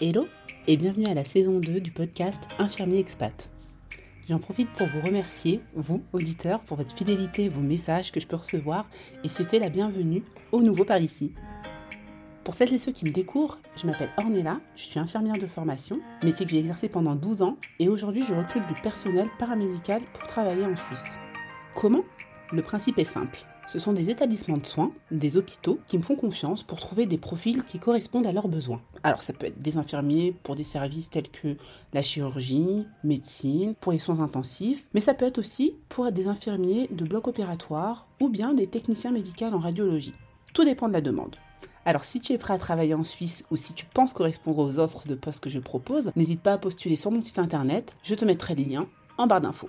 [0.00, 0.28] Hello
[0.68, 3.50] et bienvenue à la saison 2 du podcast Infirmier Expat.
[4.28, 8.36] J'en profite pour vous remercier, vous, auditeurs, pour votre fidélité vos messages que je peux
[8.36, 8.86] recevoir
[9.24, 10.22] et souhaiter la bienvenue
[10.52, 11.32] aux nouveaux par ici.
[12.44, 15.98] Pour celles et ceux qui me découvrent, je m'appelle Ornella, je suis infirmière de formation,
[16.22, 20.28] métier que j'ai exercé pendant 12 ans et aujourd'hui je recrute du personnel paramédical pour
[20.28, 21.18] travailler en Suisse.
[21.74, 22.04] Comment?
[22.52, 23.40] Le principe est simple.
[23.68, 27.18] Ce sont des établissements de soins, des hôpitaux, qui me font confiance pour trouver des
[27.18, 28.80] profils qui correspondent à leurs besoins.
[29.02, 31.58] Alors ça peut être des infirmiers pour des services tels que
[31.92, 36.88] la chirurgie, médecine, pour les soins intensifs, mais ça peut être aussi pour des infirmiers
[36.90, 40.14] de bloc opératoire ou bien des techniciens médicaux en radiologie.
[40.54, 41.36] Tout dépend de la demande.
[41.84, 44.78] Alors si tu es prêt à travailler en Suisse ou si tu penses correspondre aux
[44.78, 48.14] offres de postes que je propose, n'hésite pas à postuler sur mon site internet, je
[48.14, 48.86] te mettrai le lien
[49.18, 49.68] en barre d'infos.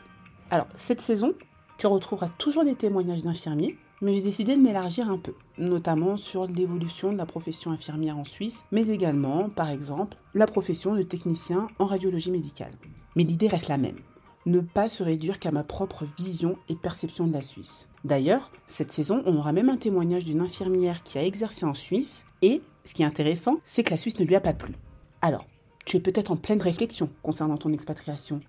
[0.51, 1.33] Alors cette saison,
[1.77, 6.47] tu retrouveras toujours des témoignages d'infirmiers mais j'ai décidé de m'élargir un peu, notamment sur
[6.47, 11.67] l'évolution de la profession infirmière en Suisse, mais également, par exemple, la profession de technicien
[11.79, 12.73] en radiologie médicale.
[13.15, 13.99] Mais l'idée reste la même,
[14.45, 17.87] ne pas se réduire qu'à ma propre vision et perception de la Suisse.
[18.05, 22.25] D'ailleurs, cette saison, on aura même un témoignage d'une infirmière qui a exercé en Suisse,
[22.41, 24.73] et, ce qui est intéressant, c'est que la Suisse ne lui a pas plu.
[25.21, 25.45] Alors,
[25.85, 28.39] tu es peut-être en pleine réflexion concernant ton expatriation.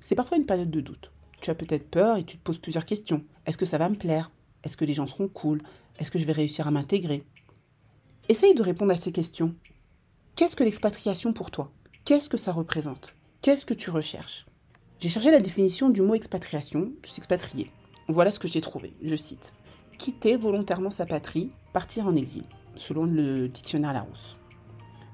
[0.00, 1.10] C'est parfois une période de doute.
[1.40, 3.24] Tu as peut-être peur et tu te poses plusieurs questions.
[3.46, 4.30] Est-ce que ça va me plaire?
[4.64, 5.62] Est-ce que les gens seront cool?
[5.98, 7.24] Est-ce que je vais réussir à m'intégrer?
[8.28, 9.54] Essaye de répondre à ces questions.
[10.36, 11.70] Qu'est-ce que l'expatriation pour toi?
[12.04, 13.16] Qu'est-ce que ça représente?
[13.42, 14.46] Qu'est-ce que tu recherches?
[15.00, 17.70] J'ai cherché la définition du mot expatriation, s'expatrier.
[18.08, 18.94] Voilà ce que j'ai trouvé.
[19.02, 19.52] Je cite
[19.98, 24.38] Quitter volontairement sa patrie, partir en exil, selon le dictionnaire Larousse.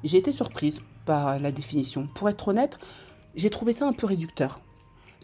[0.05, 2.07] J'ai été surprise par la définition.
[2.15, 2.79] Pour être honnête,
[3.35, 4.61] j'ai trouvé ça un peu réducteur.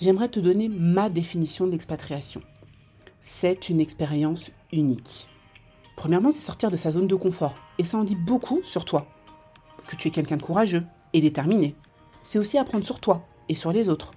[0.00, 2.40] J'aimerais te donner ma définition de l'expatriation
[3.28, 5.26] c'est une expérience unique.
[5.96, 7.56] Premièrement, c'est sortir de sa zone de confort.
[7.76, 9.04] Et ça en dit beaucoup sur toi.
[9.88, 11.74] Que tu es quelqu'un de courageux et déterminé.
[12.22, 14.12] C'est aussi apprendre sur toi et sur les autres.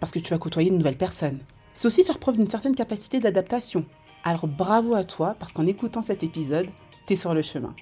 [0.00, 1.38] Parce que tu vas côtoyer de nouvelles personnes.
[1.74, 3.86] C'est aussi faire preuve d'une certaine capacité d'adaptation.
[4.24, 6.66] Alors bravo à toi parce qu'en écoutant cet épisode,
[7.06, 7.72] t'es sur le chemin.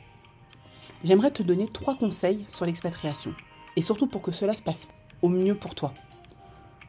[1.03, 3.33] J'aimerais te donner trois conseils sur l'expatriation.
[3.77, 4.89] Et surtout pour que cela se passe
[5.23, 5.95] au mieux pour toi.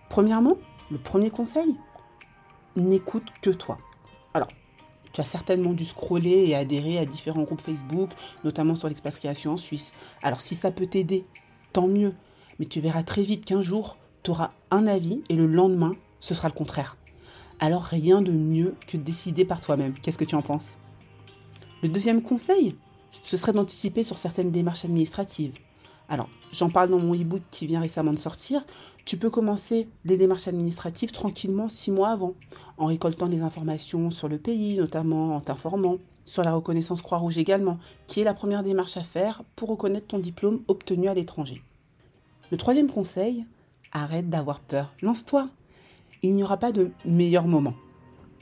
[0.10, 0.58] Premièrement,
[0.92, 1.78] le premier conseil,
[2.76, 3.78] n'écoute que toi.
[4.34, 4.50] Alors,
[5.12, 8.10] tu as certainement dû scroller et adhérer à différents groupes Facebook,
[8.44, 9.94] notamment sur l'expatriation en Suisse.
[10.24, 11.26] Alors, si ça peut t'aider,
[11.72, 12.16] tant mieux.
[12.60, 16.34] Mais tu verras très vite qu'un jour, tu auras un avis et le lendemain, ce
[16.34, 16.98] sera le contraire.
[17.60, 19.94] Alors, rien de mieux que de décider par toi-même.
[19.94, 20.78] Qu'est-ce que tu en penses?
[21.84, 22.76] Le deuxième conseil,
[23.22, 25.60] ce serait d'anticiper sur certaines démarches administratives.
[26.14, 28.64] Alors, j'en parle dans mon e-book qui vient récemment de sortir.
[29.04, 32.36] Tu peux commencer les démarches administratives tranquillement six mois avant,
[32.78, 37.80] en récoltant des informations sur le pays, notamment en t'informant, sur la reconnaissance Croix-Rouge également,
[38.06, 41.64] qui est la première démarche à faire pour reconnaître ton diplôme obtenu à l'étranger.
[42.52, 43.48] Le troisième conseil,
[43.92, 45.50] arrête d'avoir peur, lance-toi.
[46.22, 47.74] Il n'y aura pas de meilleur moment.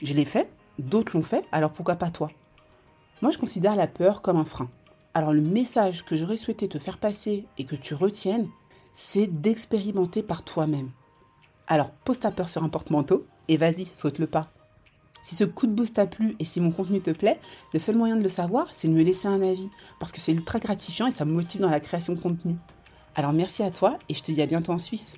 [0.02, 2.30] Je l'ai fait, d'autres l'ont fait, alors pourquoi pas toi?
[3.22, 4.68] Moi je considère la peur comme un frein.
[5.14, 8.48] Alors le message que j'aurais souhaité te faire passer et que tu retiennes,
[8.92, 10.90] c'est d'expérimenter par toi-même.
[11.66, 14.50] Alors pose ta peur sur un porte-manteau et vas-y, saute le pas.
[15.22, 17.38] Si ce coup de boost t'a plu et si mon contenu te plaît,
[17.72, 19.68] le seul moyen de le savoir, c'est de me laisser un avis,
[20.00, 22.56] parce que c'est ultra gratifiant et ça me motive dans la création de contenu.
[23.14, 25.16] Alors merci à toi et je te dis à bientôt en Suisse.